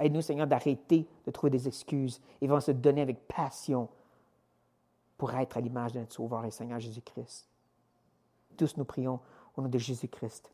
[0.00, 3.88] Aide-nous, Seigneur, d'arrêter de trouver des excuses et va se donner avec passion
[5.18, 7.46] pour être à l'image de notre Sauveur et Seigneur Jésus-Christ.
[8.56, 9.20] Tous nous prions
[9.56, 10.50] au nom de Jésus-Christ.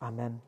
[0.00, 0.38] Amen.